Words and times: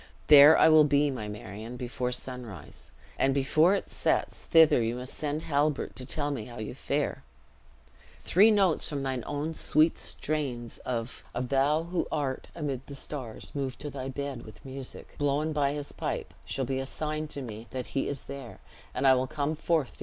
There 0.29 0.57
I 0.57 0.67
will 0.67 0.83
be, 0.83 1.11
my 1.11 1.27
Marion, 1.27 1.77
before 1.77 2.11
sunrise; 2.11 2.91
and 3.19 3.35
before 3.35 3.75
it 3.75 3.91
sets, 3.91 4.43
thither 4.45 4.81
you 4.81 4.95
must 4.95 5.13
send 5.13 5.43
Halbert, 5.43 5.95
to 5.95 6.07
tell 6.07 6.31
me 6.31 6.45
how 6.45 6.57
you 6.57 6.73
fare. 6.73 7.23
Three 8.19 8.49
notes 8.49 8.89
from 8.89 9.03
thine 9.03 9.23
own 9.27 9.53
sweet 9.53 9.99
strains 9.99 10.79
of 10.79 11.23
Thusa 11.35 11.35
ha 11.35 11.39
measg 11.41 11.51
na 11.51 11.51
reultan 11.53 12.15
mor, 14.63 15.05
blown 15.19 15.53
by 15.53 15.73
his 15.73 15.91
pipe, 15.91 16.33
shall 16.45 16.65
be 16.65 16.79
a 16.79 16.87
sign 16.87 17.27
to 17.27 17.43
me 17.43 17.67
that 17.69 17.85
he 17.93 18.07
is 18.09 18.23
there; 18.23 18.59
and 18.95 19.05
I 19.05 19.13
will 19.13 19.27
come 19.27 19.55
forth 19.55 19.57
to 19.57 19.65
hear 19.73 19.81
tidings 19.83 19.89
of 19.91 19.97
thee." 19.99 19.99